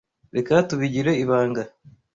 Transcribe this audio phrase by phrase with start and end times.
[0.37, 1.63] Reka tubigire ibanga.